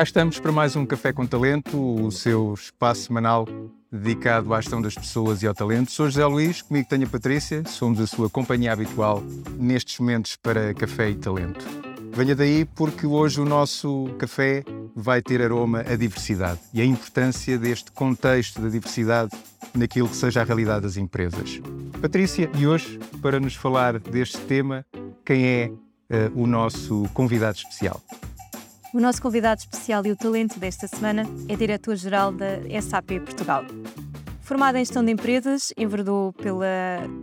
Cá 0.00 0.04
estamos 0.04 0.40
para 0.40 0.50
mais 0.50 0.74
um 0.76 0.86
Café 0.86 1.12
com 1.12 1.26
Talento, 1.26 1.76
o 1.76 2.10
seu 2.10 2.54
espaço 2.54 3.02
semanal 3.02 3.46
dedicado 3.92 4.54
à 4.54 4.58
gestão 4.58 4.80
das 4.80 4.94
pessoas 4.94 5.42
e 5.42 5.46
ao 5.46 5.52
talento. 5.52 5.92
Sou 5.92 6.06
José 6.06 6.24
Luís, 6.24 6.62
comigo 6.62 6.88
tenho 6.88 7.04
a 7.04 7.06
Patrícia, 7.06 7.62
somos 7.66 8.00
a 8.00 8.06
sua 8.06 8.30
companhia 8.30 8.72
habitual 8.72 9.22
nestes 9.58 9.98
momentos 9.98 10.36
para 10.36 10.72
café 10.72 11.10
e 11.10 11.16
talento. 11.16 11.66
Venha 12.14 12.34
daí 12.34 12.64
porque 12.64 13.06
hoje 13.06 13.42
o 13.42 13.44
nosso 13.44 14.06
café 14.18 14.64
vai 14.96 15.20
ter 15.20 15.42
aroma 15.42 15.80
à 15.80 15.94
diversidade 15.96 16.60
e 16.72 16.80
a 16.80 16.84
importância 16.86 17.58
deste 17.58 17.92
contexto 17.92 18.58
da 18.58 18.70
diversidade 18.70 19.32
naquilo 19.74 20.08
que 20.08 20.16
seja 20.16 20.40
a 20.40 20.44
realidade 20.44 20.80
das 20.80 20.96
empresas. 20.96 21.60
Patrícia, 22.00 22.50
e 22.56 22.66
hoje, 22.66 22.98
para 23.20 23.38
nos 23.38 23.54
falar 23.54 23.98
deste 23.98 24.38
tema, 24.38 24.82
quem 25.26 25.44
é 25.44 25.66
uh, 25.68 26.42
o 26.42 26.46
nosso 26.46 27.04
convidado 27.12 27.58
especial? 27.58 28.00
O 28.92 28.98
nosso 28.98 29.22
convidado 29.22 29.60
especial 29.60 30.04
e 30.04 30.10
o 30.10 30.16
talento 30.16 30.58
desta 30.58 30.88
semana 30.88 31.22
é 31.48 31.54
diretor-geral 31.54 32.32
da 32.32 32.56
SAP 32.82 33.20
Portugal. 33.24 33.62
Formado 34.40 34.78
em 34.78 34.84
gestão 34.84 35.04
de 35.04 35.12
empresas, 35.12 35.72
enverdou 35.76 36.32
pela 36.32 36.66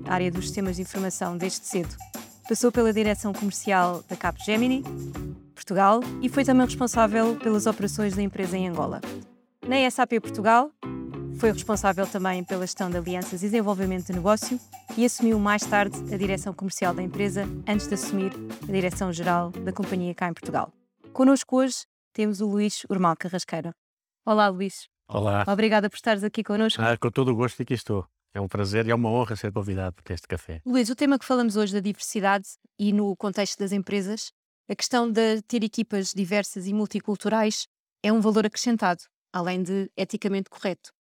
área 0.06 0.32
dos 0.32 0.46
sistemas 0.46 0.78
de 0.78 0.84
informação 0.84 1.38
desde 1.38 1.66
cedo. 1.66 1.94
Passou 2.48 2.72
pela 2.72 2.94
direção 2.94 3.34
comercial 3.34 4.02
da 4.08 4.16
Capgemini, 4.16 4.82
Portugal, 5.54 6.00
e 6.22 6.30
foi 6.30 6.46
também 6.46 6.66
responsável 6.66 7.36
pelas 7.36 7.66
operações 7.66 8.16
da 8.16 8.22
empresa 8.22 8.58
em 8.58 8.70
Angola. 8.70 9.02
Na 9.68 9.92
SAP 9.92 10.22
Portugal, 10.22 10.72
foi 11.38 11.52
responsável 11.52 12.08
também 12.08 12.46
pela 12.46 12.66
gestão 12.66 12.90
de 12.90 12.96
alianças 12.96 13.44
e 13.44 13.46
desenvolvimento 13.48 14.08
de 14.08 14.14
negócio 14.14 14.58
e 14.96 15.04
assumiu 15.04 15.38
mais 15.38 15.64
tarde 15.66 15.98
a 16.14 16.18
direção 16.18 16.54
comercial 16.54 16.94
da 16.94 17.04
empresa 17.04 17.44
antes 17.68 17.90
de 17.90 17.94
assumir 17.94 18.32
a 18.64 18.72
direção-geral 18.72 19.52
da 19.52 19.74
companhia 19.74 20.16
cá 20.16 20.30
em 20.30 20.34
Portugal. 20.34 20.72
Connosco 21.18 21.58
hoje 21.58 21.78
temos 22.14 22.42
o 22.42 22.46
Luís 22.46 22.86
Urmal 22.88 23.16
Carrasqueira. 23.18 23.74
Olá, 24.24 24.50
Luís. 24.50 24.88
Olá. 25.10 25.44
Obrigada 25.48 25.90
por 25.90 25.96
estares 25.96 26.24
aqui 26.24 26.44
connosco. 26.44 26.80
Ah, 26.80 26.96
com 26.96 27.10
todo 27.10 27.32
o 27.32 27.36
gosto 27.36 27.60
aqui 27.60 27.74
estou. 27.74 28.06
É 28.36 28.40
um 28.40 28.48
prazer 28.48 28.86
e 28.86 28.92
é 28.92 28.94
uma 28.94 29.10
honra 29.10 29.36
ser 29.36 29.52
convidado 29.52 29.96
para 30.04 30.14
este 30.14 30.28
café. 30.28 30.62
Luís, 30.64 30.92
o 30.92 30.96
tema 30.96 31.18
que 31.18 31.26
falamos 31.26 31.56
hoje 31.56 31.74
da 31.74 31.80
diversidade 31.80 32.48
e 32.78 32.94
no 32.94 33.18
contexto 33.18 33.58
das 33.58 33.72
empresas, 33.72 34.32
a 34.70 34.76
questão 34.76 35.12
de 35.12 35.42
ter 35.42 35.64
equipas 35.64 36.14
diversas 36.14 36.68
e 36.68 36.72
multiculturais 36.72 37.66
é 38.04 38.14
um 38.14 38.22
valor 38.22 38.46
acrescentado, 38.46 39.02
além 39.34 39.64
de 39.64 39.90
eticamente 39.98 40.52
correto. 40.52 40.92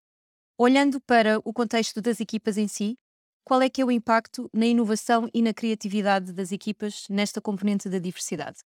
Olhando 0.57 0.99
para 0.99 1.41
o 1.45 1.53
contexto 1.53 2.01
das 2.01 2.21
equipas 2.21 2.57
em 2.57 2.69
si, 2.69 2.97
qual 3.45 3.61
é 3.61 3.69
que 3.69 3.83
é 3.83 3.85
o 3.85 3.91
impacto 3.91 4.49
na 4.51 4.65
inovação 4.65 5.29
e 5.35 5.43
na 5.43 5.53
criatividade 5.53 6.33
das 6.33 6.53
equipas 6.53 7.07
nesta 7.11 7.39
componente 7.39 7.91
da 7.91 7.99
diversidade? 7.99 8.61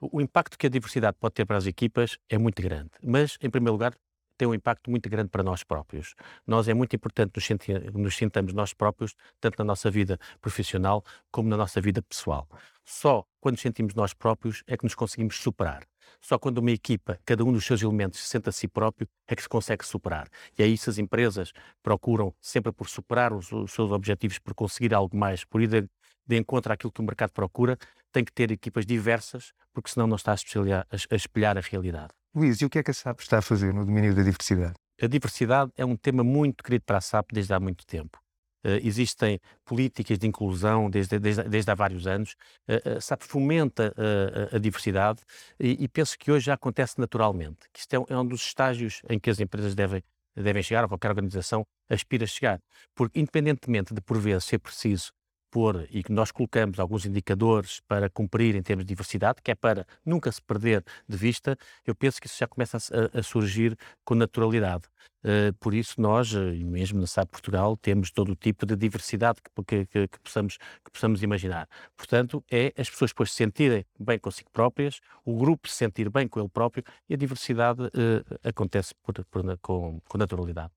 O 0.00 0.20
impacto 0.20 0.58
que 0.58 0.66
a 0.66 0.70
diversidade 0.70 1.16
pode 1.18 1.34
ter 1.34 1.44
para 1.44 1.56
as 1.56 1.66
equipas 1.66 2.18
é 2.28 2.36
muito 2.36 2.60
grande, 2.60 2.90
mas, 3.02 3.38
em 3.40 3.48
primeiro 3.48 3.74
lugar, 3.74 3.94
tem 4.36 4.46
um 4.46 4.54
impacto 4.54 4.90
muito 4.90 5.08
grande 5.08 5.30
para 5.30 5.42
nós 5.42 5.62
próprios. 5.62 6.14
Nós 6.46 6.68
é 6.68 6.74
muito 6.74 6.94
importante 6.94 7.32
nos, 7.34 7.44
senti 7.44 7.72
nos 7.94 8.16
sintamos 8.16 8.52
nós 8.52 8.74
próprios, 8.74 9.14
tanto 9.40 9.58
na 9.58 9.64
nossa 9.64 9.90
vida 9.90 10.18
profissional 10.40 11.04
como 11.30 11.48
na 11.48 11.56
nossa 11.56 11.80
vida 11.80 12.02
pessoal. 12.02 12.48
Só 12.84 13.24
quando 13.40 13.58
sentimos 13.58 13.94
nós 13.94 14.12
próprios 14.12 14.62
é 14.66 14.76
que 14.76 14.84
nos 14.84 14.94
conseguimos 14.94 15.36
superar. 15.36 15.86
Só 16.20 16.38
quando 16.38 16.58
uma 16.58 16.70
equipa, 16.70 17.18
cada 17.24 17.44
um 17.44 17.52
dos 17.52 17.64
seus 17.64 17.82
elementos, 17.82 18.20
se 18.20 18.26
sente 18.26 18.48
a 18.48 18.52
si 18.52 18.68
próprio, 18.68 19.08
é 19.26 19.34
que 19.34 19.42
se 19.42 19.48
consegue 19.48 19.84
superar. 19.84 20.28
E 20.58 20.62
é 20.62 20.66
isso 20.66 20.90
as 20.90 20.98
empresas 20.98 21.52
procuram 21.82 22.34
sempre 22.40 22.72
por 22.72 22.88
superar 22.88 23.32
os, 23.32 23.50
os 23.52 23.72
seus 23.72 23.90
objetivos, 23.90 24.38
por 24.38 24.54
conseguir 24.54 24.94
algo 24.94 25.16
mais, 25.16 25.44
por 25.44 25.60
ir 25.60 25.68
de, 25.68 25.88
de 26.26 26.36
encontro 26.36 26.72
àquilo 26.72 26.92
que 26.92 27.00
o 27.00 27.04
mercado 27.04 27.32
procura, 27.32 27.76
tem 28.12 28.24
que 28.24 28.32
ter 28.32 28.50
equipas 28.50 28.86
diversas, 28.86 29.52
porque 29.76 29.90
senão 29.90 30.06
não 30.06 30.16
está 30.16 30.32
a, 30.32 30.86
a 31.10 31.14
espelhar 31.14 31.58
a 31.58 31.60
realidade. 31.60 32.08
Luís, 32.34 32.62
e 32.62 32.64
o 32.64 32.70
que 32.70 32.78
é 32.78 32.82
que 32.82 32.90
a 32.90 32.94
SAP 32.94 33.20
está 33.20 33.38
a 33.38 33.42
fazer 33.42 33.74
no 33.74 33.84
domínio 33.84 34.14
da 34.14 34.22
diversidade? 34.22 34.72
A 35.02 35.06
diversidade 35.06 35.70
é 35.76 35.84
um 35.84 35.94
tema 35.94 36.24
muito 36.24 36.64
querido 36.64 36.82
para 36.86 36.96
a 36.96 37.00
SAP 37.02 37.32
desde 37.34 37.52
há 37.52 37.60
muito 37.60 37.84
tempo. 37.84 38.18
Uh, 38.64 38.80
existem 38.82 39.38
políticas 39.66 40.18
de 40.18 40.26
inclusão 40.26 40.88
desde, 40.88 41.18
desde, 41.18 41.42
desde 41.42 41.70
há 41.70 41.74
vários 41.74 42.06
anos. 42.06 42.36
Uh, 42.66 42.96
a 42.96 43.00
SAP 43.02 43.24
fomenta 43.24 43.94
uh, 43.98 44.56
a 44.56 44.58
diversidade 44.58 45.20
e, 45.60 45.84
e, 45.84 45.88
penso 45.88 46.18
que 46.18 46.32
hoje 46.32 46.46
já 46.46 46.54
acontece 46.54 46.98
naturalmente. 46.98 47.68
Que 47.70 47.80
isto 47.80 47.92
é, 47.92 48.14
é, 48.14 48.16
um 48.16 48.24
dos 48.24 48.46
estágios 48.46 49.02
em 49.10 49.20
que 49.20 49.28
as 49.28 49.38
empresas 49.40 49.74
devem, 49.74 50.02
devem 50.34 50.62
chegar, 50.62 50.84
ou 50.84 50.88
qualquer 50.88 51.10
organização 51.10 51.66
aspira 51.86 52.24
a 52.24 52.26
chegar. 52.26 52.62
Porque, 52.94 53.20
independentemente 53.20 53.92
de, 53.92 54.00
por 54.00 54.18
vezes, 54.18 54.46
ser 54.46 54.58
preciso 54.58 55.12
pôr 55.50 55.86
e 55.90 56.02
que 56.02 56.12
nós 56.12 56.30
colocamos 56.30 56.78
alguns 56.78 57.06
indicadores 57.06 57.80
para 57.86 58.10
cumprir 58.10 58.54
em 58.54 58.62
termos 58.62 58.84
de 58.84 58.88
diversidade, 58.88 59.40
que 59.42 59.50
é 59.50 59.54
para 59.54 59.86
nunca 60.04 60.30
se 60.30 60.40
perder 60.42 60.84
de 61.08 61.16
vista, 61.16 61.56
eu 61.86 61.94
penso 61.94 62.20
que 62.20 62.26
isso 62.26 62.38
já 62.38 62.46
começa 62.46 62.76
a, 62.76 63.18
a 63.18 63.22
surgir 63.22 63.76
com 64.04 64.14
naturalidade. 64.14 64.84
Uh, 65.24 65.52
por 65.58 65.74
isso 65.74 66.00
nós, 66.00 66.32
uh, 66.34 66.54
e 66.54 66.62
mesmo 66.62 67.00
na 67.00 67.06
SAP 67.06 67.30
Portugal, 67.30 67.76
temos 67.76 68.12
todo 68.12 68.30
o 68.30 68.36
tipo 68.36 68.64
de 68.64 68.76
diversidade 68.76 69.40
que, 69.66 69.86
que, 69.86 70.06
que, 70.06 70.20
possamos, 70.20 70.56
que 70.56 70.90
possamos 70.92 71.22
imaginar. 71.22 71.68
Portanto, 71.96 72.44
é 72.50 72.72
as 72.78 72.88
pessoas 72.88 73.10
depois 73.10 73.30
se 73.30 73.36
sentirem 73.36 73.84
bem 73.98 74.18
consigo 74.20 74.50
próprias, 74.52 75.00
o 75.24 75.36
grupo 75.36 75.68
se 75.68 75.74
sentir 75.74 76.08
bem 76.10 76.28
com 76.28 76.38
ele 76.38 76.48
próprio 76.48 76.84
e 77.08 77.14
a 77.14 77.16
diversidade 77.16 77.82
uh, 77.82 78.48
acontece 78.48 78.94
por, 79.02 79.24
por, 79.24 79.58
com, 79.58 80.00
com 80.06 80.18
naturalidade. 80.18 80.70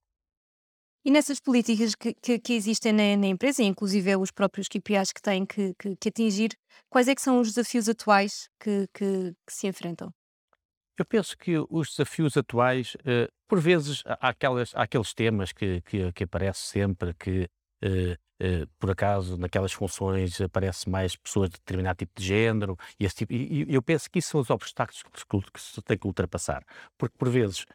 E 1.09 1.11
nessas 1.11 1.39
políticas 1.39 1.95
que, 1.95 2.13
que, 2.13 2.37
que 2.37 2.53
existem 2.53 2.93
na, 2.93 3.17
na, 3.17 3.25
empresa, 3.25 3.63
inclusive 3.63 4.15
os 4.15 4.29
próprios 4.29 4.67
KPIs 4.67 5.11
que 5.11 5.19
têm 5.19 5.43
que, 5.43 5.73
que, 5.99 6.07
atingir, 6.07 6.55
quais 6.87 7.07
é 7.07 7.15
que 7.15 7.21
são 7.23 7.39
os 7.39 7.47
desafios 7.47 7.89
atuais 7.89 8.47
que, 8.59 8.87
se 9.49 9.65
enfrentam? 9.65 10.13
Eu 10.99 11.03
penso 11.03 11.35
que 11.35 11.55
os 11.67 11.89
desafios 11.89 12.37
atuais, 12.37 12.93
uh, 12.93 13.27
por 13.47 13.59
vezes, 13.59 14.03
há, 14.05 14.29
aquelas, 14.29 14.71
há 14.75 14.83
aqueles 14.83 15.11
temas 15.11 15.51
que, 15.51 15.81
que, 16.13 16.23
aparecem 16.23 16.83
sempre, 16.83 17.15
que 17.15 17.49
uh, 17.83 18.67
por 18.77 18.91
acaso 18.91 19.35
naquelas 19.35 19.73
funções 19.73 20.39
aparece 20.39 20.87
mais 20.87 21.15
pessoas 21.15 21.49
de 21.49 21.55
determinado 21.55 21.97
tipo 21.97 22.11
de 22.21 22.23
género, 22.23 22.77
e, 22.99 23.07
tipo, 23.07 23.33
e, 23.33 23.63
e 23.67 23.73
eu 23.73 23.81
penso 23.81 24.11
que 24.11 24.19
isso 24.19 24.29
são 24.29 24.41
os 24.41 24.51
obstáculos 24.51 25.01
que 25.51 25.59
se 25.59 25.81
tem 25.81 25.97
que 25.97 26.05
ultrapassar. 26.05 26.63
Porque, 26.99 27.17
por 27.17 27.29
vezes, 27.29 27.65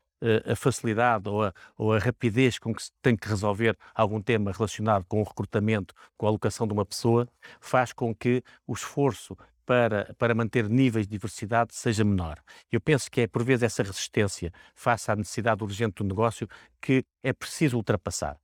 a 0.45 0.57
facilidade 0.57 1.29
ou 1.29 1.45
a, 1.45 1.53
ou 1.77 1.93
a, 1.93 1.99
rapidez 1.99 2.59
com 2.59 2.75
que 2.75 2.83
se 2.83 2.91
tem 3.03 3.17
que 3.17 3.29
resolver 3.29 3.77
algum 3.95 4.21
tema 4.21 4.53
relacionado 4.53 5.05
com 5.07 5.21
o 5.21 5.25
recrutamento, 5.25 5.95
com 6.17 6.27
a 6.27 6.29
alocação 6.29 6.67
de 6.67 6.73
uma 6.73 6.85
pessoa, 6.85 7.29
faz 7.61 7.93
com 7.93 8.15
que 8.15 8.43
o 8.67 8.73
esforço 8.73 9.37
para, 9.65 10.15
para 10.19 10.35
manter 10.35 10.69
níveis 10.69 11.07
de 11.07 11.13
diversidade 11.13 11.75
seja 11.75 12.05
menor. 12.05 12.39
Eu 12.71 12.81
penso 12.81 13.11
que 13.11 13.23
é, 13.23 13.27
por 13.27 13.43
vezes, 13.43 13.63
essa 13.63 13.83
resistência 13.83 14.53
face 14.75 15.11
à 15.11 15.17
necessidade 15.17 15.63
urgente 15.63 15.97
do 15.97 16.05
negócio 16.05 16.49
que 16.81 17.05
é 17.23 17.33
preciso 17.33 17.77
ultrapassar. 17.77 18.37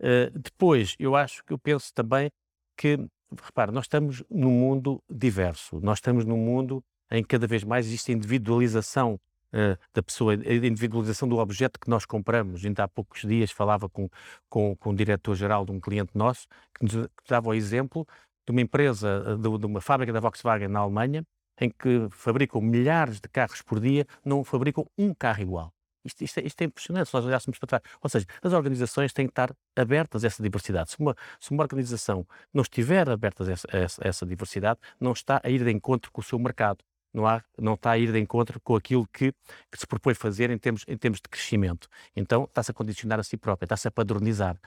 Uh, 0.00 0.38
depois, 0.38 0.94
eu 0.98 1.16
acho 1.16 1.44
que 1.44 1.52
eu 1.52 1.58
penso 1.58 1.92
também 1.92 2.30
que, 2.76 2.98
repare, 3.42 3.72
nós 3.72 3.84
estamos 3.84 4.22
num 4.30 4.50
mundo 4.50 5.02
diverso, 5.10 5.80
nós 5.80 5.98
estamos 5.98 6.24
num 6.24 6.36
mundo 6.36 6.82
em 7.10 7.22
que 7.22 7.28
cada 7.28 7.46
vez 7.46 7.64
mais 7.64 7.86
existe 7.86 8.12
individualização 8.12 9.18
Uh, 9.50 9.78
da 9.94 10.02
pessoa, 10.02 10.34
a 10.34 10.54
individualização 10.54 11.26
do 11.26 11.38
objeto 11.38 11.80
que 11.80 11.88
nós 11.88 12.04
compramos. 12.04 12.64
Ainda 12.64 12.84
há 12.84 12.88
poucos 12.88 13.22
dias 13.22 13.50
falava 13.50 13.88
com, 13.88 14.06
com, 14.46 14.76
com 14.76 14.90
o 14.90 14.94
diretor-geral 14.94 15.64
de 15.64 15.72
um 15.72 15.80
cliente 15.80 16.10
nosso 16.14 16.46
que 16.74 16.84
nos 16.84 17.08
dava 17.26 17.48
o 17.48 17.54
exemplo 17.54 18.06
de 18.48 18.52
uma 18.52 18.60
empresa, 18.62 19.24
eh, 19.26 19.36
de, 19.36 19.58
de, 19.58 19.66
uma 19.66 19.80
fábrica 19.80 20.12
da 20.12 20.20
Volkswagen 20.20 20.68
na 20.68 20.80
Alemanha, 20.80 21.24
em 21.60 21.70
que 21.70 22.08
fabricam 22.10 22.60
milhares 22.60 23.20
de 23.20 23.28
carros 23.28 23.60
por 23.62 23.80
dia, 23.80 24.06
não 24.24 24.42
fabricam 24.42 24.86
um 24.96 25.12
carro 25.12 25.42
igual. 25.42 25.72
Isto, 26.04 26.24
isto, 26.24 26.38
é, 26.38 26.42
isto, 26.46 26.60
é, 26.62 26.64
impressionante 26.64 27.08
se 27.08 27.14
nós 27.14 27.24
olhássemos 27.24 27.58
para 27.58 27.66
trás. 27.66 27.82
Ou 28.00 28.08
seja, 28.08 28.24
as 28.42 28.52
organizações 28.52 29.12
têm 29.12 29.26
que 29.26 29.32
estar 29.32 29.54
abertas 29.76 30.24
a 30.24 30.28
essa 30.28 30.42
diversidade. 30.42 30.90
Se 30.90 30.98
uma, 30.98 31.14
se 31.38 31.50
uma 31.50 31.62
organização 31.62 32.26
não 32.54 32.62
estiver 32.62 33.08
aberta 33.10 33.44
a 33.44 33.52
essa, 33.52 33.68
a, 33.70 33.76
essa, 33.76 34.04
a 34.04 34.08
essa 34.08 34.24
diversidade, 34.24 34.78
não 34.98 35.12
está 35.12 35.40
a 35.44 35.50
ir 35.50 35.62
de 35.62 35.70
encontro 35.70 36.10
com 36.10 36.20
o 36.20 36.24
seu 36.24 36.38
mercado 36.38 36.78
não, 37.12 37.26
há, 37.26 37.42
não 37.58 37.74
está 37.74 37.92
a 37.92 37.98
ir 37.98 38.12
de 38.12 38.18
encontro 38.18 38.60
com 38.60 38.76
aquilo 38.76 39.06
que, 39.06 39.32
que 39.70 39.78
se 39.78 39.86
propõe 39.86 40.14
fazer 40.14 40.50
em 40.50 40.58
termos, 40.58 40.84
em 40.86 40.96
termos 40.96 41.20
de 41.20 41.28
crescimento. 41.28 41.88
Então 42.14 42.44
está-se 42.44 42.70
a 42.70 42.74
condicionar 42.74 43.18
a 43.18 43.22
si 43.22 43.36
própria, 43.36 43.66
está-se 43.66 43.88
a 43.88 43.90
padronizar. 43.90 44.58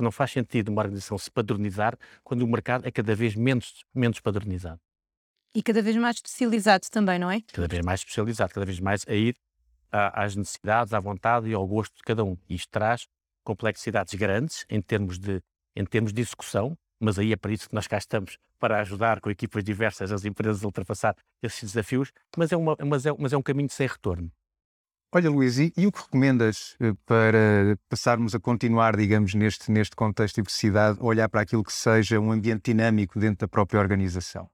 Não 0.00 0.10
faz 0.10 0.30
sentido 0.30 0.70
uma 0.70 0.80
organização 0.80 1.18
se 1.18 1.30
padronizar 1.30 1.96
quando 2.24 2.42
o 2.42 2.46
mercado 2.46 2.86
é 2.86 2.90
cada 2.90 3.14
vez 3.14 3.34
menos, 3.34 3.84
menos 3.94 4.18
padronizado. 4.18 4.80
E 5.54 5.62
cada 5.62 5.82
vez 5.82 5.96
mais 5.96 6.16
especializado 6.16 6.86
também, 6.90 7.18
não 7.18 7.30
é? 7.30 7.40
Cada 7.52 7.68
vez 7.68 7.84
mais 7.84 8.00
especializado, 8.00 8.54
cada 8.54 8.64
vez 8.64 8.80
mais 8.80 9.04
a 9.06 9.14
ir 9.14 9.36
às 9.90 10.36
necessidades, 10.36 10.94
à 10.94 11.00
vontade 11.00 11.48
e 11.48 11.54
ao 11.54 11.66
gosto 11.66 11.96
de 11.96 12.02
cada 12.02 12.24
um. 12.24 12.36
Isto 12.48 12.70
traz 12.70 13.06
complexidades 13.44 14.14
grandes 14.14 14.64
em 14.68 14.80
termos 14.80 15.18
de, 15.18 15.42
em 15.74 15.84
termos 15.84 16.12
de 16.12 16.20
execução, 16.20 16.76
mas 17.00 17.18
aí 17.18 17.32
é 17.32 17.36
para 17.36 17.52
isso 17.52 17.68
que 17.68 17.74
nós 17.74 17.86
cá 17.86 17.98
estamos, 17.98 18.38
para 18.58 18.80
ajudar 18.80 19.20
com 19.20 19.30
equipas 19.30 19.64
diversas 19.64 20.12
as 20.12 20.24
empresas 20.24 20.62
a 20.62 20.66
ultrapassar 20.66 21.16
esses 21.42 21.62
desafios, 21.62 22.12
mas 22.36 22.52
é, 22.52 22.56
uma, 22.56 22.76
mas 22.84 23.06
é, 23.06 23.12
mas 23.18 23.32
é 23.32 23.36
um 23.36 23.42
caminho 23.42 23.70
sem 23.70 23.86
retorno. 23.86 24.30
Olha, 25.12 25.28
Luís, 25.28 25.58
e, 25.58 25.72
e, 25.76 25.88
o 25.88 25.90
que 25.90 26.02
recomendas 26.02 26.76
eh, 26.78 26.92
para 27.04 27.76
passarmos 27.88 28.32
a 28.32 28.38
continuar, 28.38 28.96
digamos, 28.96 29.34
neste, 29.34 29.68
neste 29.68 29.96
contexto 29.96 30.36
de 30.36 30.42
diversidade, 30.42 30.98
olhar 31.00 31.28
para 31.28 31.40
aquilo 31.40 31.64
que 31.64 31.72
seja 31.72 32.20
um 32.20 32.30
ambiente 32.30 32.70
dinâmico 32.70 33.18
dentro 33.18 33.40
da 33.40 33.48
própria 33.48 33.80
organização? 33.80 34.48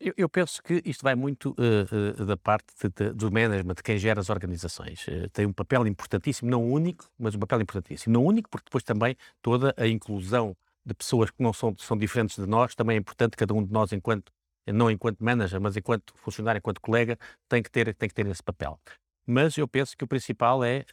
Eu, 0.00 0.14
eu, 0.16 0.30
penso 0.30 0.62
que 0.62 0.80
isto 0.82 1.02
vai 1.02 1.14
muito 1.14 1.50
uh, 1.50 2.22
uh, 2.22 2.24
da 2.24 2.38
parte 2.38 2.68
de, 2.82 2.88
de, 2.88 3.12
do 3.12 3.30
management, 3.30 3.74
de 3.74 3.82
quem 3.82 3.98
gera 3.98 4.18
as 4.18 4.30
organizações. 4.30 5.06
Uh, 5.06 5.28
tem 5.30 5.44
um 5.44 5.52
papel 5.52 5.86
importantíssimo, 5.86 6.50
não 6.50 6.64
único, 6.64 7.04
mas 7.18 7.34
um 7.34 7.38
papel 7.38 7.60
importantíssimo. 7.60 8.14
Não 8.14 8.24
único, 8.24 8.48
porque 8.48 8.64
depois 8.64 8.82
também 8.82 9.14
toda 9.42 9.74
a 9.76 9.86
inclusão 9.86 10.56
de 10.84 10.94
pessoas 10.94 11.30
que 11.30 11.42
não 11.42 11.52
são, 11.52 11.74
são 11.78 11.96
diferentes 11.96 12.36
de 12.36 12.46
nós 12.46 12.74
também 12.74 12.96
é 12.96 12.98
importante. 12.98 13.36
Cada 13.36 13.54
um 13.54 13.64
de 13.64 13.72
nós, 13.72 13.92
enquanto 13.92 14.32
não 14.66 14.90
enquanto 14.90 15.22
manager, 15.24 15.60
mas 15.60 15.76
enquanto 15.76 16.14
funcionário, 16.16 16.58
enquanto 16.58 16.80
colega, 16.80 17.18
tem 17.48 17.62
que 17.62 17.70
ter, 17.70 17.94
tem 17.94 18.08
que 18.08 18.14
ter 18.14 18.26
esse 18.26 18.42
papel. 18.42 18.78
Mas 19.26 19.56
eu 19.56 19.66
penso 19.66 19.96
que 19.96 20.04
o 20.04 20.06
principal 20.06 20.62
é 20.64 20.84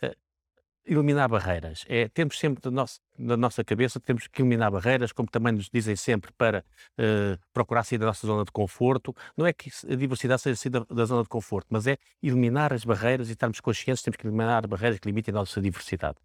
eliminar 0.87 1.27
barreiras. 1.27 1.85
É, 1.87 2.07
temos 2.07 2.39
sempre 2.39 2.69
nosso, 2.71 2.99
na 3.17 3.35
nossa 3.35 3.63
cabeça 3.63 3.99
temos 3.99 4.27
que 4.27 4.41
eliminar 4.41 4.71
barreiras, 4.71 5.11
como 5.11 5.29
também 5.29 5.53
nos 5.53 5.69
dizem 5.69 5.95
sempre, 5.95 6.31
para 6.37 6.63
uh, 6.97 7.37
procurar 7.53 7.83
sair 7.83 7.97
da 7.97 8.05
nossa 8.05 8.25
zona 8.25 8.45
de 8.45 8.51
conforto. 8.51 9.13
Não 9.35 9.45
é 9.45 9.51
que 9.51 9.69
a 9.89 9.95
diversidade 9.95 10.41
seja 10.41 10.55
sair 10.55 10.71
da, 10.71 10.85
da, 10.89 11.05
zona 11.05 11.23
de 11.23 11.29
conforto, 11.29 11.67
mas 11.69 11.87
é 11.87 11.97
eliminar 12.23 12.71
as 12.71 12.85
barreiras 12.85 13.27
e 13.29 13.33
estarmos 13.33 13.59
conscientes 13.59 14.01
temos 14.01 14.15
que 14.15 14.25
eliminar 14.25 14.65
barreiras 14.65 14.99
que 14.99 15.07
limitem 15.07 15.33
a 15.33 15.39
nossa 15.39 15.61
diversidade, 15.61 16.17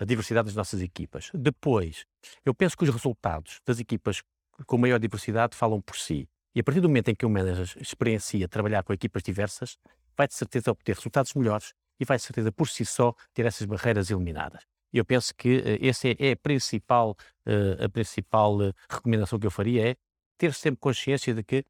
a 0.00 0.04
diversidade 0.04 0.46
das 0.46 0.56
nossas 0.56 0.80
equipas. 0.80 1.30
Depois, 1.34 2.06
eu 2.44 2.54
penso 2.54 2.74
que 2.76 2.84
os 2.84 2.90
resultados 2.90 3.60
das 3.66 3.78
equipas 3.78 4.22
com 4.66 4.78
maior 4.78 4.98
diversidade 4.98 5.54
falam 5.54 5.80
por 5.80 5.96
si. 5.96 6.26
E 6.54 6.60
a 6.60 6.64
partir 6.64 6.80
do 6.80 6.88
momento 6.88 7.10
em 7.10 7.14
que 7.14 7.26
o 7.26 7.30
manager 7.30 7.70
experiencia 7.78 8.48
trabalhar 8.48 8.82
com 8.82 8.94
equipas 8.94 9.22
diversas, 9.22 9.76
vai 10.16 10.26
de 10.26 10.34
certeza 10.34 10.70
obter 10.70 10.96
resultados 10.96 11.34
melhores 11.34 11.74
e 11.98 12.04
vai, 12.04 12.16
de 12.16 12.22
certeza, 12.22 12.50
por 12.50 12.66
si 12.66 12.84
só, 12.84 13.14
ter 13.34 13.44
essas 13.44 13.66
barreiras 13.66 14.10
eliminadas. 14.10 14.64
Eu 14.90 15.04
penso 15.04 15.34
que 15.36 15.58
uh, 15.58 15.86
essa 15.86 16.08
é, 16.08 16.16
é, 16.18 16.32
a 16.32 16.36
principal, 16.36 17.14
uh, 17.46 17.84
a 17.84 17.88
principal 17.88 18.56
uh, 18.56 18.74
recomendação 18.88 19.38
que 19.38 19.46
eu 19.46 19.50
faria, 19.50 19.90
é 19.90 19.96
ter 20.38 20.54
sempre 20.54 20.80
consciência 20.80 21.34
de 21.34 21.44
que 21.44 21.64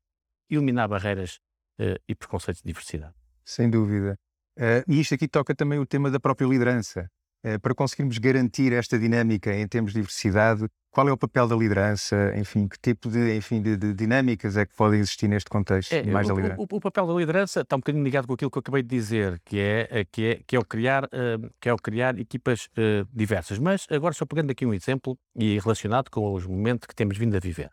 eliminar 0.49 0.89
barreiras 0.89 1.41
e 2.07 2.15
preconceitos 2.15 2.61
de 2.61 2.67
diversidade. 2.67 3.15
Sem 3.43 3.71
dúvida. 3.71 4.15
e 4.87 5.01
isto 5.01 5.15
aqui 5.15 5.27
toca 5.27 5.55
também 5.55 5.79
o 5.79 5.87
tema 5.87 6.11
da 6.11 6.21
própria 6.21 6.47
liderança. 6.47 7.11
Eh, 7.43 7.59
para 7.59 7.75
conseguirmos 7.75 8.19
garantir 8.19 8.71
esta 8.73 8.99
dinâmica 8.99 9.55
em 9.55 9.67
termos 9.67 9.93
de 9.93 10.01
diversidade, 10.01 10.67
qual 10.91 11.09
é 11.09 11.13
o 11.13 11.17
papel 11.17 11.49
da 11.49 11.57
liderança? 11.57 12.35
Enfim, 12.37 12.69
que 12.69 12.79
tipo 12.79 13.09
de, 13.09 13.35
enfim, 13.35 13.63
de, 13.63 13.79
de 13.79 13.95
dinâmicas 13.95 14.59
é 14.59 14.67
que 14.67 14.75
podem 14.75 15.01
existir 15.01 15.27
neste 15.27 15.49
contexto 15.49 15.93
é, 15.93 16.03
mais 16.03 16.27
o, 16.27 16.31
da 16.31 16.35
liderança? 16.35 16.61
O, 16.61 16.77
o, 16.77 16.81
papel 16.81 17.07
da 17.07 17.15
liderança 17.15 17.61
está 17.63 17.77
um 17.77 17.79
bocadinho 17.79 18.05
ligado 18.05 18.27
com 18.27 18.35
aquilo 18.35 18.51
que 18.51 18.59
eu 18.59 18.61
acabei 18.61 18.83
de 18.83 18.89
dizer, 18.89 19.41
que 19.43 19.59
é, 19.59 19.89
eh, 19.91 20.05
que 20.05 20.27
é, 20.27 20.41
que 20.47 20.55
é, 20.55 20.59
o, 20.59 20.65
criar, 20.65 21.05
uh, 21.05 21.51
que 21.59 21.71
é 21.71 21.73
o 21.73 21.77
criar 21.77 22.19
equipas 22.19 22.69
diversas. 23.11 23.59
Mas 23.59 23.87
agora 23.91 24.13
só 24.13 24.27
pegando 24.27 24.51
aqui 24.51 24.67
um 24.67 24.75
exemplo 24.75 25.19
e 25.35 25.59
relacionado 25.59 26.11
com 26.11 26.35
os 26.35 26.47
momentos 26.47 26.87
que 26.87 26.95
temos 26.95 27.17
vindo 27.17 27.37
a 27.37 27.41
viver. 27.41 27.71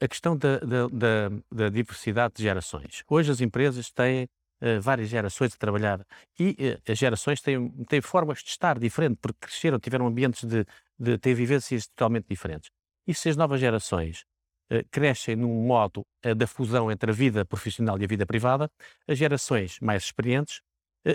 A 0.00 0.06
questão 0.06 0.36
da, 0.36 0.58
da, 0.58 0.86
da, 0.88 1.30
da 1.50 1.68
diversidade 1.70 2.34
de 2.36 2.42
gerações. 2.42 3.02
Hoje 3.08 3.32
as 3.32 3.40
empresas 3.40 3.90
têm 3.90 4.28
uh, 4.62 4.80
várias 4.80 5.08
gerações 5.08 5.52
a 5.54 5.56
trabalhar 5.56 6.06
e 6.38 6.50
uh, 6.50 6.90
as 6.90 6.98
gerações 6.98 7.40
têm, 7.40 7.68
têm 7.88 8.00
formas 8.00 8.38
de 8.38 8.50
estar 8.50 8.78
diferentes, 8.78 9.18
porque 9.20 9.38
cresceram, 9.40 9.78
tiveram 9.78 10.06
ambientes 10.06 10.44
de, 10.44 10.64
de 10.98 11.18
têm 11.18 11.34
vivências 11.34 11.86
totalmente 11.88 12.26
diferentes. 12.28 12.70
E 13.06 13.12
se 13.12 13.28
as 13.28 13.36
novas 13.36 13.60
gerações 13.60 14.24
uh, 14.72 14.84
crescem 14.90 15.36
num 15.36 15.66
modo 15.66 16.06
da 16.36 16.46
fusão 16.46 16.90
entre 16.90 17.10
a 17.10 17.14
vida 17.14 17.44
profissional 17.44 18.00
e 18.00 18.04
a 18.04 18.06
vida 18.06 18.24
privada, 18.24 18.70
as 19.08 19.18
gerações 19.18 19.78
mais 19.80 20.04
experientes 20.04 20.60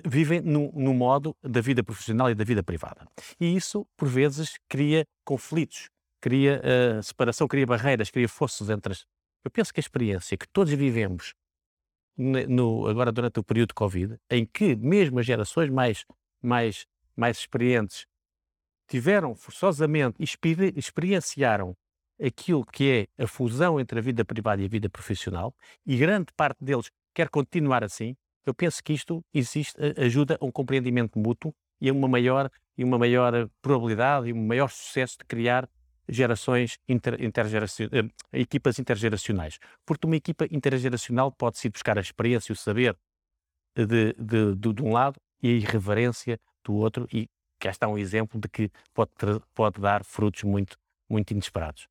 vivem 0.05 0.41
no, 0.41 0.69
no 0.73 0.93
modo 0.93 1.33
da 1.41 1.61
vida 1.61 1.81
profissional 1.81 2.29
e 2.29 2.35
da 2.35 2.43
vida 2.43 2.61
privada. 2.61 3.07
E 3.39 3.55
isso, 3.55 3.87
por 3.95 4.09
vezes, 4.09 4.55
cria 4.67 5.05
conflitos, 5.23 5.87
cria 6.19 6.61
separação, 7.01 7.47
cria 7.47 7.65
barreiras, 7.65 8.11
cria 8.11 8.27
forças 8.27 8.69
entre 8.69 8.91
as. 8.91 9.05
Eu 9.45 9.49
penso 9.49 9.73
que 9.73 9.79
a 9.79 9.81
experiência 9.81 10.37
que 10.37 10.45
todos 10.49 10.73
vivemos 10.73 11.33
no, 12.17 12.87
agora 12.87 13.11
durante 13.11 13.39
o 13.39 13.43
período 13.43 13.69
de 13.69 13.75
Covid, 13.75 14.17
em 14.29 14.45
que 14.45 14.75
mesmo 14.75 15.19
as 15.19 15.25
gerações 15.25 15.69
mais, 15.69 16.05
mais, 16.41 16.85
mais 17.15 17.37
experientes 17.37 18.05
tiveram 18.87 19.35
forçosamente, 19.35 20.15
experi 20.19 20.73
experienciaram 20.75 21.75
aquilo 22.21 22.65
que 22.65 23.07
é 23.17 23.23
a 23.23 23.27
fusão 23.27 23.79
entre 23.79 23.99
a 23.99 24.01
vida 24.01 24.25
privada 24.25 24.61
e 24.61 24.65
a 24.65 24.69
vida 24.69 24.89
profissional, 24.89 25.53
e 25.85 25.97
grande 25.97 26.33
parte 26.35 26.63
deles 26.63 26.89
quer 27.13 27.29
continuar 27.29 27.83
assim, 27.83 28.15
eu 28.45 28.53
penso 28.53 28.83
que 28.83 28.93
isto 28.93 29.23
existe, 29.33 29.75
ajuda 29.97 30.37
a 30.39 30.45
um 30.45 30.51
compreendimento 30.51 31.19
mútuo 31.19 31.53
e 31.79 31.89
a 31.89 31.93
uma 31.93 32.07
maior, 32.07 32.49
e 32.77 32.83
uma 32.83 32.97
maior 32.97 33.49
probabilidade 33.61 34.29
e 34.29 34.33
um 34.33 34.47
maior 34.47 34.69
sucesso 34.69 35.17
de 35.19 35.25
criar 35.25 35.69
gerações 36.07 36.77
inter, 36.87 37.15
eh, 37.19 38.39
equipas 38.39 38.79
intergeracionais. 38.79 39.59
Porque 39.85 40.05
uma 40.05 40.15
equipa 40.15 40.45
intergeracional 40.51 41.31
pode-se 41.31 41.69
buscar 41.69 41.97
a 41.97 42.01
experiência, 42.01 42.53
o 42.53 42.55
saber 42.55 42.97
de, 43.75 43.85
de, 44.13 44.55
de, 44.55 44.73
de, 44.73 44.83
um 44.83 44.91
lado 44.91 45.19
e 45.41 45.49
a 45.49 45.51
irreverência 45.51 46.39
do 46.63 46.73
outro, 46.73 47.07
e 47.13 47.27
cá 47.59 47.69
está 47.69 47.87
um 47.87 47.97
exemplo 47.97 48.39
de 48.39 48.47
que 48.47 48.71
pode, 48.93 49.11
pode 49.53 49.79
dar 49.79 50.03
frutos 50.03 50.43
muito, 50.43 50.77
muito 51.09 51.31
inesperados. 51.31 51.87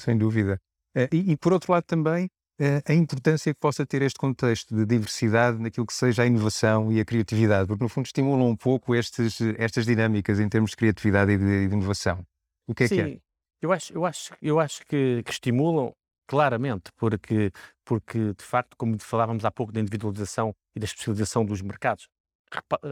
Sem 0.00 0.16
dúvida. 0.16 0.60
Eh, 0.94 1.08
e, 1.12 1.32
e 1.32 1.36
por 1.36 1.52
outro 1.52 1.72
lado 1.72 1.84
também, 1.84 2.30
eh, 2.58 2.82
a 2.86 2.94
importância 2.94 3.52
que 3.52 3.60
possa 3.60 3.84
ter 3.84 4.00
este 4.00 4.18
contexto 4.18 4.74
de 4.74 4.86
diversidade 4.86 5.58
naquilo 5.58 5.86
que 5.86 5.92
seja 5.92 6.22
a 6.22 6.26
inovação 6.26 6.90
e 6.90 7.00
a 7.00 7.04
criatividade, 7.04 7.68
porque 7.68 7.84
no 7.84 7.88
fundo 7.88 8.06
estimulam 8.06 8.48
um 8.48 8.56
pouco 8.56 8.94
estes, 8.94 9.38
estas 9.58 9.84
dinâmicas 9.84 10.40
em 10.40 10.48
termos 10.48 10.70
de 10.70 10.76
criatividade 10.76 11.32
e 11.32 11.38
de, 11.38 11.68
de 11.68 11.74
inovação. 11.74 12.24
O 12.66 12.74
que 12.74 12.84
é 12.84 12.88
Sim, 12.88 12.94
que 12.94 13.00
é? 13.02 13.20
Eu 13.62 13.72
acho, 13.72 13.92
eu 13.92 14.04
acho, 14.04 14.34
eu 14.42 14.60
acho 14.60 14.86
que, 14.86 15.22
que 15.22 15.30
estimulam 15.30 15.92
claramente, 16.26 16.90
porque, 16.96 17.52
porque 17.84 18.34
de 18.34 18.44
facto, 18.44 18.76
como 18.76 18.98
falávamos 18.98 19.44
há 19.44 19.50
pouco 19.50 19.72
da 19.72 19.80
individualização 19.80 20.54
e 20.74 20.80
da 20.80 20.84
especialização 20.84 21.44
dos 21.44 21.62
mercados, 21.62 22.08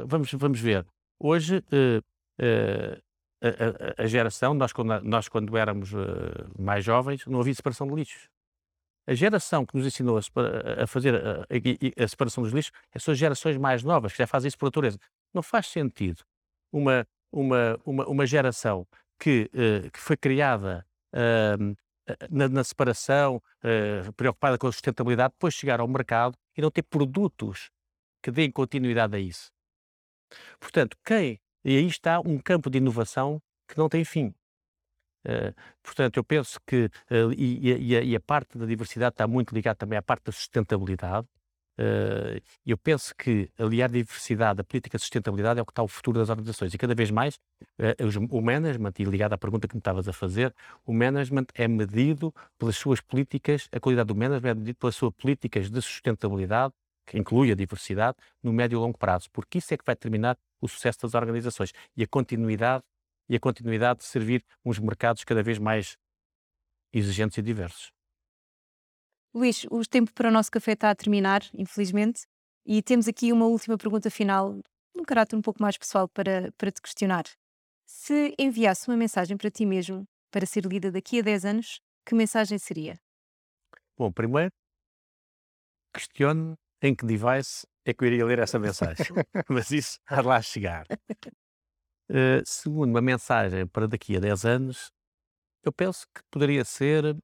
vamos, 0.06 0.32
vamos 0.32 0.60
ver, 0.60 0.86
hoje 1.18 1.58
uh, 1.58 1.98
uh, 2.40 3.02
a, 3.98 4.02
a, 4.02 4.06
geração, 4.06 4.54
nós 4.54 4.72
quando, 4.72 5.00
nós 5.02 5.28
quando 5.28 5.56
éramos 5.56 5.92
uh, 5.92 5.98
mais 6.58 6.84
jovens, 6.84 7.26
não 7.26 7.40
havia 7.40 7.54
separação 7.54 7.86
de 7.86 7.94
lixos. 7.94 8.28
A 9.06 9.14
geração 9.14 9.66
que 9.66 9.76
nos 9.76 9.86
ensinou 9.86 10.16
a, 10.16 10.82
a 10.84 10.86
fazer 10.86 11.14
a, 11.14 11.46
a, 12.02 12.08
separação 12.08 12.42
dos 12.42 12.52
lixos 12.52 12.72
é 12.94 12.98
são 12.98 13.12
as 13.12 13.18
gerações 13.18 13.58
mais 13.58 13.82
novas, 13.82 14.12
que 14.12 14.18
já 14.18 14.26
fazem 14.26 14.48
isso 14.48 14.56
por 14.56 14.66
natureza. 14.66 14.98
Não 15.34 15.42
faz 15.42 15.66
sentido 15.66 16.22
uma, 16.72 17.06
uma, 17.30 17.78
uma, 17.84 18.06
uma 18.06 18.26
geração 18.26 18.86
que, 19.18 19.50
uh, 19.54 19.90
que 19.90 19.98
foi 19.98 20.16
criada 20.16 20.86
uh, 21.12 21.76
na, 22.30 22.48
na, 22.48 22.64
separação, 22.64 23.36
uh, 23.36 24.12
preocupada 24.14 24.58
com 24.58 24.66
a 24.66 24.72
sustentabilidade, 24.72 25.32
depois 25.34 25.54
chegar 25.54 25.80
ao 25.80 25.88
mercado 25.88 26.36
e 26.56 26.60
não 26.60 26.70
ter 26.70 26.82
produtos 26.82 27.70
que 28.22 28.30
deem 28.30 28.50
continuidade 28.50 29.16
a 29.16 29.18
isso. 29.18 29.50
Portanto, 30.58 30.96
quem. 31.04 31.40
E 31.64 31.76
aí 31.76 31.86
está 31.86 32.20
um 32.20 32.38
campo 32.38 32.68
de 32.68 32.78
inovação 32.78 33.40
que 33.66 33.78
não 33.78 33.88
tem 33.88 34.04
fim. 34.04 34.34
Uh, 35.26 35.54
portanto, 35.82 36.18
eu 36.18 36.24
penso 36.24 36.60
que, 36.66 36.90
uh, 37.10 37.32
e, 37.34 37.70
e, 37.70 37.96
a, 37.96 38.02
e, 38.02 38.16
a, 38.16 38.20
parte 38.20 38.58
da 38.58 38.66
diversidade 38.66 39.14
está 39.14 39.26
muito 39.26 39.54
ligada 39.54 39.76
também 39.76 39.98
à 39.98 40.02
parte 40.02 40.24
da 40.24 40.32
sustentabilidade, 40.32 41.26
Uh, 41.76 42.40
eu 42.64 42.78
penso 42.78 43.12
que 43.16 43.50
aliar 43.58 43.90
diversidade 43.90 44.60
à 44.60 44.64
política 44.64 44.96
de 44.96 45.02
sustentabilidade 45.02 45.58
é 45.58 45.62
o 45.62 45.66
que 45.66 45.72
está 45.72 45.82
o 45.82 45.88
futuro 45.88 46.20
das 46.20 46.30
organizações 46.30 46.72
e 46.72 46.78
cada 46.78 46.94
vez 46.94 47.10
mais 47.10 47.34
uh, 47.80 48.28
o 48.30 48.40
management, 48.40 48.92
e 49.00 49.04
ligado 49.04 49.32
à 49.32 49.38
pergunta 49.38 49.66
que 49.66 49.74
me 49.74 49.80
estavas 49.80 50.06
a 50.06 50.12
fazer, 50.12 50.54
o 50.86 50.92
management 50.92 51.46
é 51.54 51.66
medido 51.66 52.32
pelas 52.58 52.76
suas 52.76 53.00
políticas, 53.00 53.68
a 53.72 53.80
qualidade 53.80 54.06
do 54.06 54.14
management 54.14 54.50
é 54.50 54.54
medido 54.54 54.76
pelas 54.78 54.94
suas 54.94 55.12
políticas 55.14 55.68
de 55.68 55.82
sustentabilidade, 55.82 56.72
que 57.06 57.18
inclui 57.18 57.50
a 57.50 57.54
diversidade, 57.54 58.16
no 58.42 58.52
médio 58.52 58.76
e 58.76 58.80
longo 58.80 58.96
prazo, 58.96 59.28
porque 59.32 59.58
isso 59.58 59.74
é 59.74 59.76
que 59.76 59.84
vai 59.84 59.94
determinar 59.94 60.36
o 60.60 60.68
sucesso 60.68 61.00
das 61.02 61.14
organizações 61.14 61.72
e 61.96 62.02
a 62.02 62.06
continuidade 62.06 62.84
e 63.28 63.36
a 63.36 63.40
continuidade 63.40 64.00
de 64.00 64.04
servir 64.04 64.44
uns 64.64 64.78
mercados 64.78 65.24
cada 65.24 65.42
vez 65.42 65.58
mais 65.58 65.96
exigentes 66.92 67.36
e 67.38 67.42
diversos. 67.42 67.93
Luís, 69.34 69.66
o 69.68 69.84
tempo 69.84 70.12
para 70.12 70.28
o 70.28 70.30
nosso 70.30 70.48
café 70.48 70.72
está 70.72 70.90
a 70.90 70.94
terminar, 70.94 71.42
infelizmente, 71.52 72.24
e 72.64 72.80
temos 72.80 73.08
aqui 73.08 73.32
uma 73.32 73.46
última 73.46 73.76
pergunta 73.76 74.08
final, 74.08 74.60
num 74.94 75.02
caráter 75.02 75.34
um 75.34 75.42
pouco 75.42 75.60
mais 75.60 75.76
pessoal, 75.76 76.08
para, 76.08 76.52
para 76.56 76.70
te 76.70 76.80
questionar. 76.80 77.24
Se 77.84 78.32
enviasse 78.38 78.86
uma 78.86 78.96
mensagem 78.96 79.36
para 79.36 79.50
ti 79.50 79.66
mesmo, 79.66 80.04
para 80.30 80.46
ser 80.46 80.64
lida 80.64 80.88
daqui 80.92 81.18
a 81.18 81.22
10 81.22 81.44
anos, 81.46 81.80
que 82.06 82.14
mensagem 82.14 82.58
seria? 82.58 82.96
Bom, 83.98 84.12
primeiro, 84.12 84.52
questione 85.92 86.54
em 86.80 86.94
que 86.94 87.04
device 87.04 87.66
é 87.84 87.92
que 87.92 88.04
eu 88.04 88.08
iria 88.08 88.24
ler 88.24 88.38
essa 88.38 88.58
mensagem. 88.58 89.06
Mas 89.50 89.72
isso 89.72 89.98
há 90.06 90.20
de 90.20 90.28
lá 90.28 90.40
chegar. 90.40 90.86
Uh, 92.08 92.38
segundo, 92.46 92.90
uma 92.90 93.02
mensagem 93.02 93.66
para 93.66 93.88
daqui 93.88 94.16
a 94.16 94.20
10 94.20 94.44
anos, 94.44 94.92
eu 95.64 95.72
penso 95.72 96.06
que 96.14 96.22
poderia 96.30 96.64
ser 96.64 97.16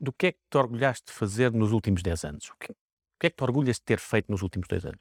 do 0.00 0.12
que 0.12 0.28
é 0.28 0.32
que 0.32 0.38
te 0.50 0.56
orgulhaste 0.56 1.06
de 1.06 1.12
fazer 1.12 1.52
nos 1.52 1.72
últimos 1.72 2.02
10 2.02 2.24
anos? 2.24 2.50
O 2.50 2.56
que, 2.58 2.72
o 2.72 2.76
que 3.20 3.26
é 3.26 3.30
que 3.30 3.36
te 3.36 3.42
orgulhas 3.42 3.76
de 3.76 3.82
ter 3.82 3.98
feito 3.98 4.30
nos 4.30 4.42
últimos 4.42 4.68
10 4.68 4.86
anos? 4.86 5.00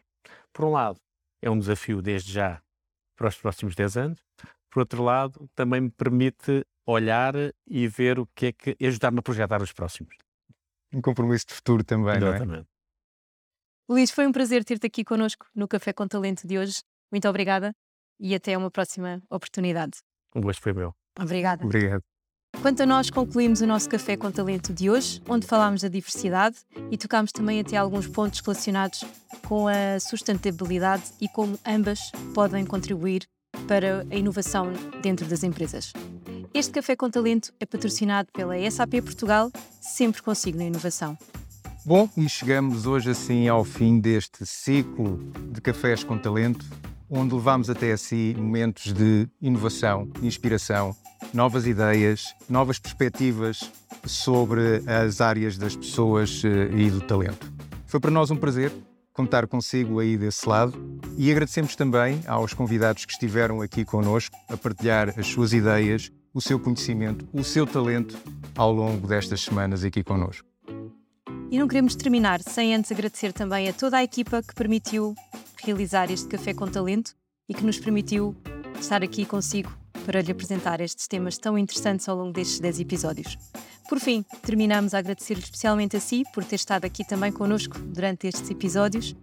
Por 0.52 0.66
um 0.66 0.72
lado, 0.72 1.00
é 1.42 1.50
um 1.50 1.60
desafio 1.60 2.02
desde 2.02 2.32
já 2.32 2.62
para 3.16 3.28
os 3.28 3.38
próximos 3.38 3.76
10 3.76 3.98
anos. 3.98 4.20
Por 4.70 4.80
outro 4.82 5.04
lado, 5.04 5.50
também 5.56 5.82
me 5.82 5.90
permite 5.90 6.66
olhar 6.86 7.34
e 7.66 7.88
ver 7.88 8.20
o 8.20 8.28
que 8.28 8.48
é 8.48 8.52
que 8.52 8.78
ajudar-me 8.86 9.20
a 9.20 9.22
projetar 9.22 9.62
os 9.62 9.72
próximos. 9.74 10.16
um 10.94 11.02
compromisso 11.02 11.48
de 11.48 11.54
futuro 11.54 11.84
também, 11.84 12.20
não 12.20 12.28
é? 12.28 12.30
Exatamente. 12.36 12.68
Luís, 13.90 14.12
foi 14.12 14.28
um 14.28 14.32
prazer 14.32 14.66
ter-te 14.66 14.88
aqui 14.88 15.04
connosco 15.04 15.48
no 15.56 15.68
Café 15.68 15.94
com 15.94 16.08
Talento 16.08 16.46
de 16.46 16.58
hoje. 16.58 16.82
Muito 17.12 17.28
obrigada 17.28 17.74
e 18.20 18.36
até 18.36 18.58
uma 18.58 18.70
próxima 18.70 19.22
oportunidade. 19.30 20.00
O 20.36 20.42
gosto 20.42 20.62
foi 20.62 20.74
meu. 20.74 20.94
Obrigada. 21.20 21.66
Obrigado. 21.66 22.04
Quanto 22.62 22.82
a 22.82 22.86
nós, 22.86 23.10
concluímos 23.10 23.62
o 23.62 23.68
nosso 23.68 23.88
Café 23.88 24.18
com 24.18 24.32
Talento 24.32 24.74
de 24.74 24.90
hoje, 24.90 25.22
onde 25.30 25.46
falámos 25.46 25.82
da 25.82 25.88
diversidade 25.88 26.58
e 26.92 26.98
tocámos 26.98 27.32
também 27.32 27.60
até 27.60 27.78
alguns 27.78 28.08
pontos 28.08 28.40
relacionados 28.40 29.04
com 29.48 29.68
a 29.68 30.00
sustentabilidade 30.00 31.04
e 31.22 31.30
como 31.30 31.58
ambas 31.66 32.12
podem 32.34 32.66
contribuir 32.66 33.28
para 33.68 34.06
a 34.12 34.16
inovação 34.16 34.74
dentro 35.02 35.26
das 35.28 35.44
empresas. 35.44 35.94
Este 36.54 36.72
Café 36.74 36.96
com 36.96 37.10
Talento 37.10 37.54
é 37.60 37.66
patrocinado 37.66 38.30
pela 38.34 38.56
SAP 38.70 38.96
Portugal, 39.04 39.52
sempre 39.80 40.22
consigo 40.22 40.58
na 40.58 40.66
inovação. 40.66 41.18
Bom, 41.86 42.10
e 42.18 42.28
chegamos 42.28 42.86
hoje 42.86 43.12
assim 43.12 43.48
ao 43.48 43.64
fim 43.64 44.00
deste 44.00 44.46
ciclo 44.46 45.20
de 45.54 45.62
cafés 45.62 46.04
com 46.04 46.18
talento, 46.18 46.66
onde 47.10 47.34
levamos 47.34 47.70
até 47.70 47.96
si 47.96 48.36
momentos 48.38 48.92
de 48.92 49.30
inovação, 49.42 50.10
inspiração, 50.22 50.94
novas 51.34 51.66
ideias, 51.68 52.36
novas 52.50 52.80
perspectivas 52.80 53.72
sobre 54.06 54.82
as 54.88 55.22
áreas 55.22 55.58
das 55.58 55.76
pessoas 55.76 56.42
eh, 56.44 56.70
e 56.74 56.90
do 56.90 57.02
talento. 57.02 57.52
Foi 57.86 58.00
para 58.00 58.12
nós 58.12 58.32
um 58.32 58.36
prazer 58.36 58.72
contar 59.14 59.48
consigo 59.48 60.00
aí 60.00 60.16
desse 60.16 60.48
lado 60.48 61.02
e 61.18 61.32
agradecemos 61.32 61.76
também 61.76 62.22
aos 62.28 62.54
convidados 62.54 63.04
que 63.04 63.12
estiveram 63.12 63.62
aqui 63.62 63.84
connosco 63.84 64.38
a 64.48 64.56
partilhar 64.56 65.14
as 65.18 65.26
suas 65.26 65.54
ideias, 65.54 66.12
o 66.34 66.40
seu 66.40 66.60
conhecimento, 66.60 67.28
o 67.34 67.44
seu 67.44 67.66
talento 67.66 68.16
ao 68.56 68.72
longo 68.72 69.08
destas 69.08 69.42
semanas 69.42 69.84
aqui 69.84 70.04
connosco. 70.04 70.48
E 71.50 71.58
não 71.58 71.68
queremos 71.68 71.96
terminar 71.96 72.42
sem 72.42 72.76
antes 72.76 72.92
agradecer 72.92 73.34
também 73.34 73.68
a 73.68 73.74
toda 73.74 73.98
a 73.98 74.04
equipa 74.04 74.44
que 74.44 74.54
permitiu 74.54 75.16
realizar 75.64 76.12
este 76.12 76.28
Café 76.28 76.54
com 76.54 76.68
Talento 76.68 77.16
e 77.50 77.54
que 77.54 77.66
nos 77.66 77.80
permitiu 77.80 78.36
estar 78.80 79.02
aqui 79.02 79.26
consigo 79.26 79.72
para 80.08 80.22
lhe 80.22 80.32
apresentar 80.32 80.80
estes 80.80 81.06
temas 81.06 81.38
tão 81.38 81.58
interessantes 81.58 82.08
ao 82.08 82.16
longo 82.16 82.32
destes 82.32 82.62
10 82.62 82.80
episódios. 82.80 83.38
Por 83.90 84.00
fim, 84.00 84.24
terminamos 84.42 84.94
a 84.94 85.00
agradecer-lhe 85.00 85.42
especialmente 85.42 85.98
a 85.98 86.00
si 86.00 86.24
por 86.34 86.46
ter 86.46 86.56
estado 86.56 86.86
aqui 86.86 87.06
também 87.06 87.30
connosco 87.30 87.78
durante 87.78 88.26
estes 88.26 88.50
episódios. 88.50 89.14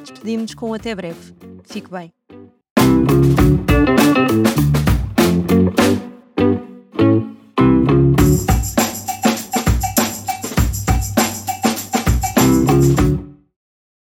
Despedimos-nos 0.00 0.54
com 0.54 0.70
um 0.70 0.74
até 0.74 0.96
breve. 0.96 1.32
Fique 1.64 1.88
bem. 1.88 2.12